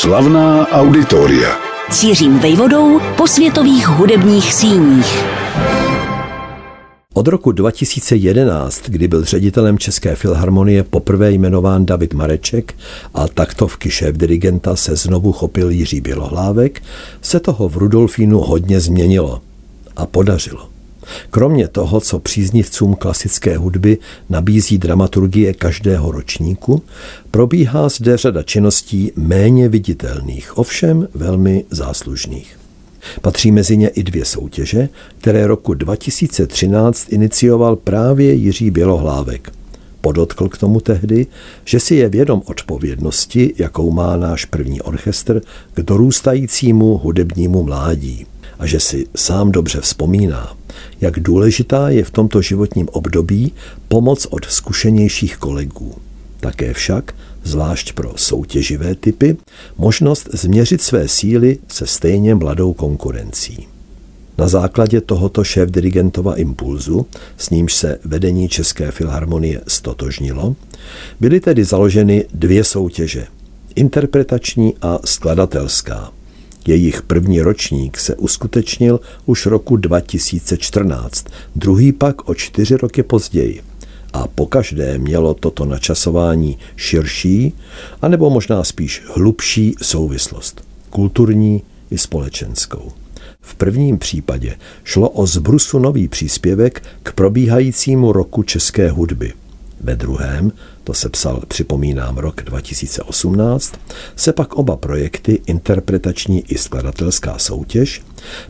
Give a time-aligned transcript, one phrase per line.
[0.00, 1.56] Slavná auditoria.
[1.90, 5.24] Cířím vejvodou po světových hudebních síních.
[7.14, 12.74] Od roku 2011, kdy byl ředitelem České filharmonie poprvé jmenován David Mareček
[13.14, 16.82] a taktovky šéf-dirigenta se znovu chopil Jiří Bělohlávek,
[17.22, 19.40] se toho v Rudolfínu hodně změnilo.
[19.96, 20.75] A podařilo.
[21.30, 23.98] Kromě toho, co příznivcům klasické hudby
[24.30, 26.82] nabízí dramaturgie každého ročníku,
[27.30, 32.58] probíhá zde řada činností méně viditelných, ovšem velmi záslužných.
[33.22, 34.88] Patří mezi ně i dvě soutěže,
[35.18, 39.52] které roku 2013 inicioval právě Jiří Bělohlávek.
[40.06, 41.26] Podotkl k tomu tehdy,
[41.64, 45.40] že si je vědom odpovědnosti, jakou má náš první orchestr
[45.74, 48.26] k dorůstajícímu hudebnímu mládí
[48.58, 50.56] a že si sám dobře vzpomíná,
[51.00, 53.52] jak důležitá je v tomto životním období
[53.88, 55.94] pomoc od zkušenějších kolegů.
[56.40, 57.14] Také však,
[57.44, 59.36] zvlášť pro soutěživé typy,
[59.78, 63.75] možnost změřit své síly se stejně mladou konkurencí.
[64.38, 67.06] Na základě tohoto šéf-dirigentova impulzu,
[67.36, 70.56] s nímž se vedení České filharmonie stotožnilo,
[71.20, 73.26] byly tedy založeny dvě soutěže,
[73.74, 76.12] interpretační a skladatelská.
[76.66, 83.62] Jejich první ročník se uskutečnil už roku 2014, druhý pak o čtyři roky později.
[84.12, 87.52] A pokaždé mělo toto načasování širší,
[88.02, 92.92] anebo možná spíš hlubší souvislost, kulturní i společenskou.
[93.46, 99.32] V prvním případě šlo o zbrusu nový příspěvek k probíhajícímu roku české hudby.
[99.80, 100.52] Ve druhém
[100.84, 103.74] to se psal, připomínám, rok 2018,
[104.16, 108.02] se pak oba projekty, interpretační i skladatelská soutěž,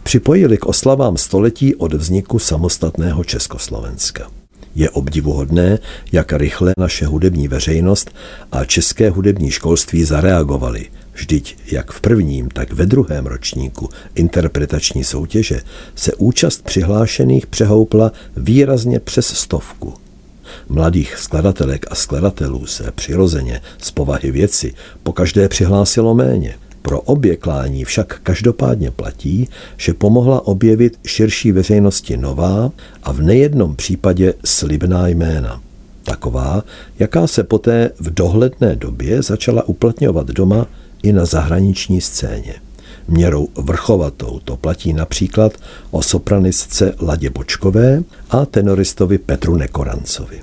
[0.03, 4.31] připojili k oslavám století od vzniku samostatného Československa.
[4.75, 5.78] Je obdivuhodné,
[6.12, 8.10] jak rychle naše hudební veřejnost
[8.53, 10.86] a české hudební školství zareagovali.
[11.17, 15.61] Vždyť jak v prvním, tak ve druhém ročníku interpretační soutěže
[15.95, 19.94] se účast přihlášených přehoupla výrazně přes stovku–
[20.69, 26.54] Mladých skladatelek a skladatelů se přirozeně z povahy věci po každé přihlásilo méně.
[26.82, 32.72] Pro obě klání však každopádně platí, že pomohla objevit širší veřejnosti nová
[33.03, 35.62] a v nejednom případě slibná jména.
[36.04, 36.62] Taková,
[36.98, 40.66] jaká se poté v dohledné době začala uplatňovat doma
[41.06, 42.55] i na zahraniční scéně.
[43.09, 45.53] Měrou vrchovatou to platí například
[45.91, 50.43] o sopranistce Ladě Bočkové a tenoristovi Petru Nekorancovi.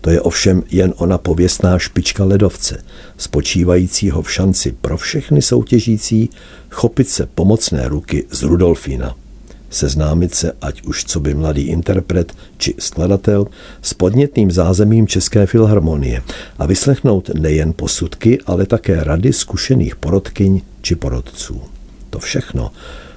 [0.00, 2.84] To je ovšem jen ona pověstná špička ledovce,
[3.16, 6.30] spočívajícího v šanci pro všechny soutěžící
[6.70, 9.14] chopit se pomocné ruky z Rudolfína.
[9.70, 13.46] Seznámit se, ať už co by mladý interpret či skladatel,
[13.82, 16.22] s podnětným zázemím České filharmonie
[16.58, 21.62] a vyslechnout nejen posudky, ale také rady zkušených porodkyň či porodců.
[22.10, 22.70] To všechno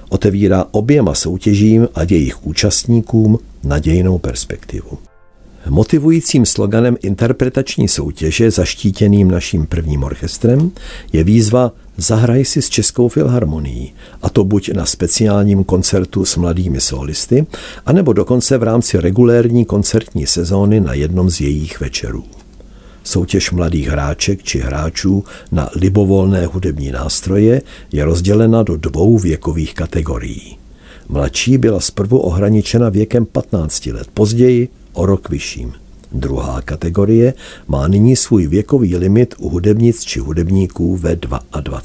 [0.08, 4.98] otevírá oběma soutěžím a jejich účastníkům nadějnou perspektivu.
[5.68, 10.70] Motivujícím sloganem interpretační soutěže, zaštítěným naším prvním orchestrem,
[11.12, 16.80] je výzva Zahraj si s Českou filharmonií, a to buď na speciálním koncertu s mladými
[16.80, 17.46] solisty,
[17.86, 22.24] anebo dokonce v rámci regulérní koncertní sezóny na jednom z jejich večerů.
[23.04, 30.58] Soutěž mladých hráček či hráčů na libovolné hudební nástroje je rozdělena do dvou věkových kategorií.
[31.08, 35.81] Mladší byla zprvu ohraničena věkem 15 let, později o rok vyšším.
[36.14, 37.34] Druhá kategorie
[37.68, 41.80] má nyní svůj věkový limit u hudebnic či hudebníků ve 22.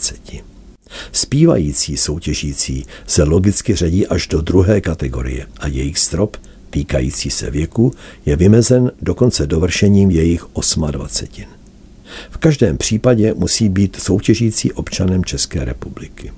[1.11, 6.37] Zpívající soutěžící se logicky řadí až do druhé kategorie a jejich strop,
[6.69, 7.93] týkající se věku,
[8.25, 10.45] je vymezen dokonce dovršením jejich
[10.91, 11.43] 28.
[12.29, 16.31] V každém případě musí být soutěžící občanem České republiky.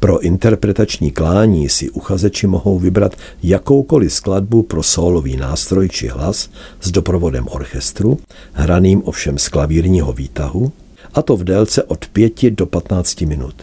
[0.00, 6.50] Pro interpretační klání si uchazeči mohou vybrat jakoukoliv skladbu pro solový nástroj či hlas
[6.80, 8.18] s doprovodem orchestru,
[8.52, 10.72] hraným ovšem z klavírního výtahu,
[11.14, 13.54] a to v délce od 5 do 15 minut.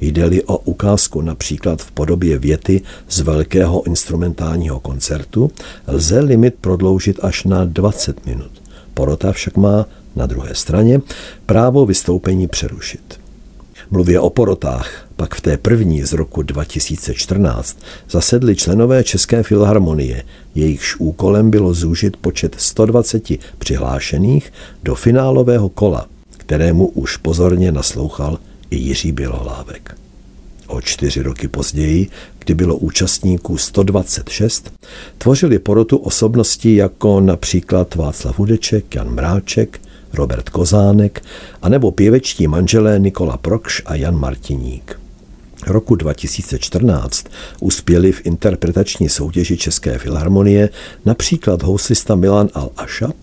[0.00, 5.50] Jde-li o ukázku například v podobě věty z velkého instrumentálního koncertu,
[5.86, 8.50] lze limit prodloužit až na 20 minut.
[8.94, 9.86] Porota však má
[10.16, 11.00] na druhé straně
[11.46, 13.20] právo vystoupení přerušit.
[13.90, 17.78] Mluvě o porotách, pak v té první z roku 2014
[18.10, 20.22] zasedli členové České filharmonie,
[20.54, 23.22] jejichž úkolem bylo zúžit počet 120
[23.58, 24.52] přihlášených
[24.82, 28.38] do finálového kola, kterému už pozorně naslouchal
[28.70, 29.96] i Jiří Bělohlávek.
[30.66, 32.08] O čtyři roky později,
[32.38, 34.72] kdy bylo účastníků 126,
[35.18, 39.80] tvořili porotu osobnosti jako například Václav Hudeček, Jan Mráček,
[40.12, 41.22] Robert Kozánek,
[41.62, 45.01] anebo pěvečtí manželé Nikola Prokš a Jan Martiník.
[45.66, 47.26] Roku 2014
[47.60, 50.68] uspěli v interpretační soutěži České filharmonie
[51.04, 53.14] například houslista Milan Al-Ashab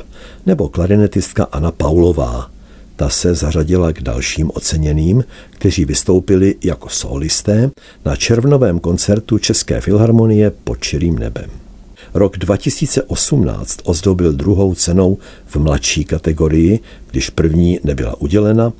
[0.45, 2.51] nebo klarinetistka Anna Paulová.
[2.95, 7.71] Ta se zařadila k dalším oceněným, kteří vystoupili jako solisté
[8.05, 11.68] na červnovém koncertu České filharmonie pod čirým nebem.
[12.13, 16.79] Rok 2018 ozdobil druhou cenou v mladší kategorii,
[17.11, 18.73] když první nebyla udělena,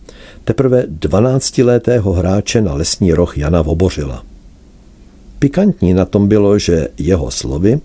[0.43, 4.23] teprve 12-letého hráče na lesní roh Jana Vobořila.
[5.39, 7.79] Pikantní na tom bylo, že jeho slovy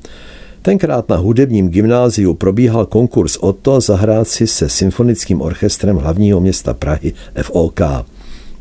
[0.65, 6.75] Tenkrát na hudebním gymnáziu probíhal konkurs o to zahrát si se symfonickým orchestrem hlavního města
[6.75, 7.13] Prahy
[7.43, 7.81] FOK.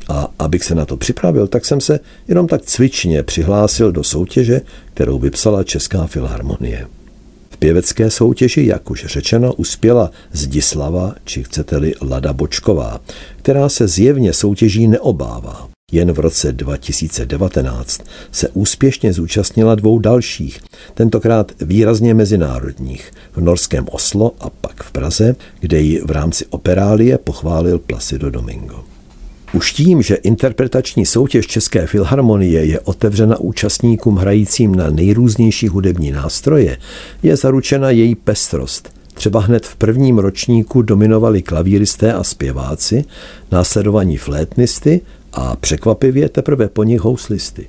[0.10, 4.62] A abych se na to připravil, tak jsem se jenom tak cvičně přihlásil do soutěže,
[4.94, 6.88] kterou vypsala Česká filharmonie.
[7.50, 13.02] V pěvecké soutěži, jak už řečeno, uspěla Zdislava, či chcete-li Lada Bočková,
[13.38, 15.70] která se zjevně soutěží neobává.
[15.92, 18.02] Jen v roce 2019
[18.32, 20.60] se úspěšně zúčastnila dvou dalších,
[20.94, 27.18] tentokrát výrazně mezinárodních, v norském Oslo a pak v Praze, kde ji v rámci operálie
[27.18, 28.84] pochválil Placido Domingo.
[29.54, 36.78] Už tím, že interpretační soutěž České filharmonie je otevřena účastníkům hrajícím na nejrůznější hudební nástroje,
[37.24, 38.94] je zaručena její pestrost.
[39.14, 43.06] Třeba hned v prvním ročníku dominovali klavíristé a zpěváci,
[43.52, 45.02] následovaní flétnisty
[45.34, 47.68] a překvapivě teprve po nich houslisty.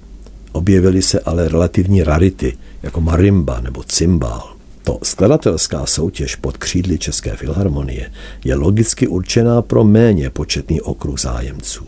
[0.53, 4.54] Objevily se ale relativní rarity, jako marimba nebo cymbál.
[4.85, 8.11] To skladatelská soutěž pod křídly České filharmonie
[8.45, 11.87] je logicky určená pro méně početný okruh zájemců.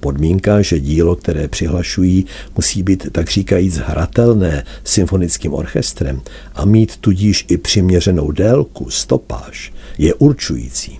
[0.00, 2.26] Podmínka, že dílo, které přihlašují,
[2.56, 6.20] musí být tak říkajíc hratelné symfonickým orchestrem
[6.54, 10.99] a mít tudíž i přiměřenou délku, stopáž, je určující.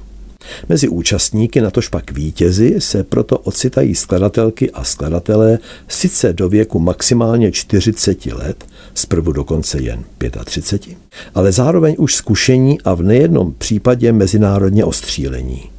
[0.69, 5.59] Mezi účastníky, natož pak vítězi, se proto ocitají skladatelky a skladatelé
[5.89, 8.65] sice do věku maximálně 40 let,
[8.95, 10.05] zprvu dokonce jen
[10.45, 10.99] 35,
[11.35, 15.71] ale zároveň už zkušení a v nejednom případě mezinárodně ostřílení.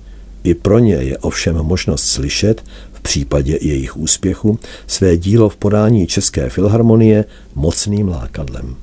[0.44, 2.64] I pro ně je ovšem možnost slyšet,
[2.94, 7.26] v případě jejich úspěchu, své dílo v podání České filharmonie
[7.56, 8.76] mocným lákadlem.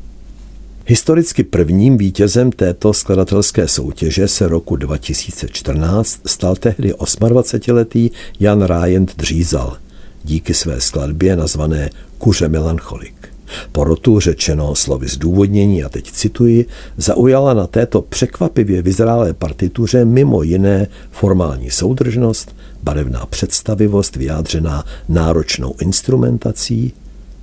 [0.90, 9.76] Historicky prvním vítězem této skladatelské soutěže se roku 2014 stal tehdy 28-letý Jan Rájent Dřízal,
[10.24, 13.28] díky své skladbě nazvané Kuře melancholik.
[13.72, 20.86] Porotu řečeno slovy zdůvodnění, a teď cituji, zaujala na této překvapivě vyzrálé partituře mimo jiné
[21.10, 26.92] formální soudržnost, barevná představivost vyjádřená náročnou instrumentací,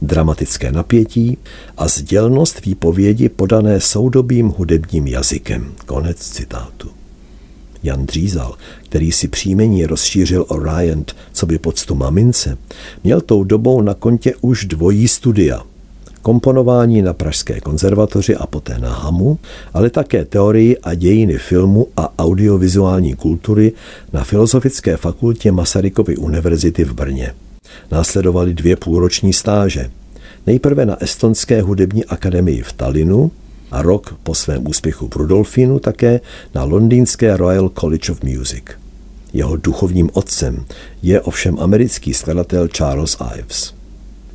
[0.01, 1.37] dramatické napětí
[1.77, 5.71] a sdělnost výpovědi podané soudobým hudebním jazykem.
[5.85, 6.89] Konec citátu.
[7.83, 12.57] Jan Dřízal, který si příjmení rozšířil o Ryant, co by poctu mamince,
[13.03, 15.61] měl tou dobou na kontě už dvojí studia.
[16.21, 19.39] Komponování na Pražské konzervatoři a poté na Hamu,
[19.73, 23.73] ale také teorii a dějiny filmu a audiovizuální kultury
[24.13, 27.33] na Filozofické fakultě Masarykovy univerzity v Brně.
[27.91, 29.89] Následovaly dvě půlroční stáže.
[30.47, 33.31] Nejprve na Estonské hudební akademii v Talinu
[33.71, 36.21] a rok po svém úspěchu v Rudolfínu také
[36.55, 38.63] na londýnské Royal College of Music.
[39.33, 40.65] Jeho duchovním otcem
[41.01, 43.73] je ovšem americký skladatel Charles Ives.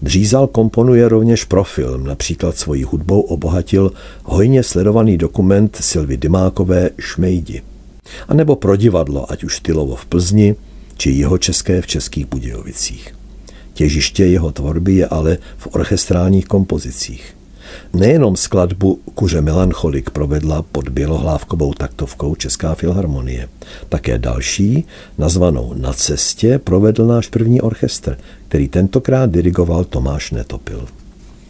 [0.02, 3.92] Dřízal komponuje rovněž pro film, například svojí hudbou obohatil
[4.24, 7.62] hojně sledovaný dokument Silvy Dymákové Šmejdi.
[8.28, 10.54] A nebo pro divadlo, ať už Tylovo v Plzni,
[10.96, 13.19] či jeho české v Českých Budějovicích.
[13.80, 17.36] Těžiště jeho tvorby je ale v orchestrálních kompozicích.
[17.94, 23.48] Nejenom skladbu Kuře melancholik provedla pod bělohlávkovou taktovkou Česká filharmonie.
[23.88, 24.84] Také další,
[25.18, 28.18] nazvanou Na cestě, provedl náš první orchestr,
[28.48, 30.86] který tentokrát dirigoval Tomáš Netopil.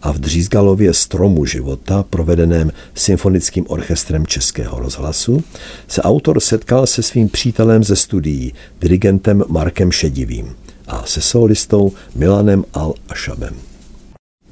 [0.03, 5.45] A v Dřízgalově stromu života, provedeném symfonickým orchestrem Českého rozhlasu,
[5.89, 10.55] se autor setkal se svým přítelem ze studií, dirigentem Markem Šedivým
[10.91, 13.55] a se solistou Milanem Al-Ashabem.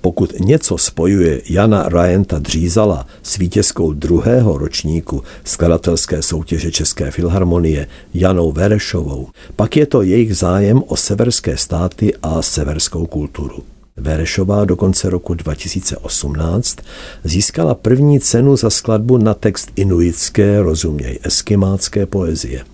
[0.00, 8.52] Pokud něco spojuje Jana Ryanta Dřízala s vítězkou druhého ročníku skladatelské soutěže České filharmonie Janou
[8.52, 13.62] Verešovou, pak je to jejich zájem o severské státy a severskou kulturu.
[13.96, 16.76] Verešová do konce roku 2018
[17.24, 22.64] získala první cenu za skladbu na text inuitské, rozuměj eskimácké poezie.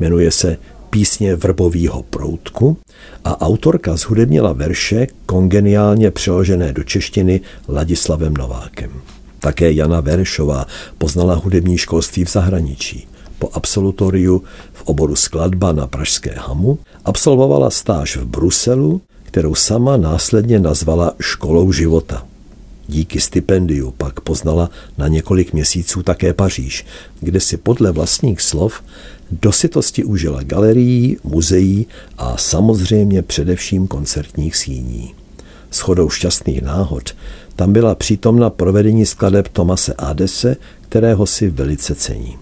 [0.00, 0.56] Jmenuje se
[0.94, 2.76] písně Vrbovýho proutku
[3.24, 8.90] a autorka zhudebnila verše kongeniálně přeložené do češtiny Ladislavem Novákem.
[9.40, 10.66] Také Jana Verešová
[10.98, 13.06] poznala hudební školství v zahraničí.
[13.38, 20.58] po absolutoriu v oboru skladba na Pražské Hamu absolvovala stáž v Bruselu, kterou sama následně
[20.58, 22.26] nazvala školou života.
[22.88, 26.86] Díky stipendiu pak poznala na několik měsíců také Paříž,
[27.20, 28.82] kde si podle vlastních slov
[29.42, 31.86] dosytosti užila galerií, muzeí
[32.18, 35.14] a samozřejmě především koncertních síní.
[35.70, 37.14] S chodou šťastných náhod
[37.56, 42.36] tam byla přítomna provedení skladeb Tomase Adese, kterého si velice cení.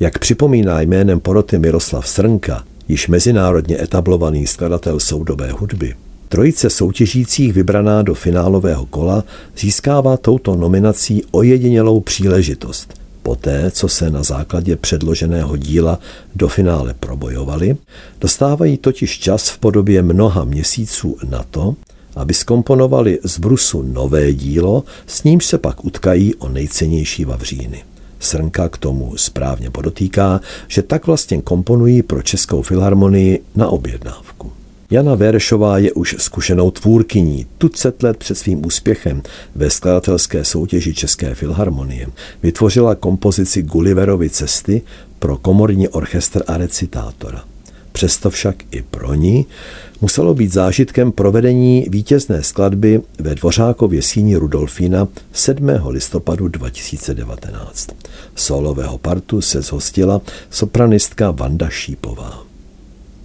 [0.00, 5.94] Jak připomíná jménem poroty Miroslav Srnka, již mezinárodně etablovaný skladatel soudobé hudby,
[6.28, 9.24] Trojice soutěžících vybraná do finálového kola
[9.58, 12.94] získává touto nominací ojedinělou příležitost.
[13.28, 15.98] Poté, co se na základě předloženého díla
[16.34, 17.76] do finále probojovali,
[18.20, 21.74] dostávají totiž čas v podobě mnoha měsíců na to,
[22.16, 27.84] aby skomponovali z brusu nové dílo, s nímž se pak utkají o nejcennější vavříny.
[28.20, 34.47] Srnka k tomu správně podotýká, že tak vlastně komponují pro Českou filharmonii na objednávku.
[34.90, 37.46] Jana Verešová je už zkušenou tvůrkyní.
[37.58, 39.22] Tucet let před svým úspěchem
[39.54, 42.06] ve skladatelské soutěži České filharmonie
[42.42, 44.82] vytvořila kompozici Gulliverovy cesty
[45.18, 47.44] pro komorní orchestr a recitátora.
[47.92, 49.46] Přesto však i pro ní
[50.00, 55.68] muselo být zážitkem provedení vítězné skladby ve Dvořákově síni Rudolfína 7.
[55.88, 57.88] listopadu 2019.
[58.34, 62.47] Solového partu se zhostila sopranistka Vanda Šípová.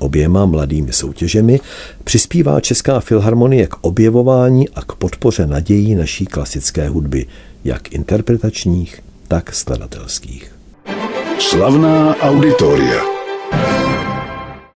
[0.04, 1.60] Oběma mladými soutěžemi
[2.04, 7.26] přispívá Česká filharmonie k objevování a k podpoře nadějí naší klasické hudby,
[7.64, 10.56] jak interpretačních, tak skladatelských.
[11.40, 13.23] Slavná auditoria.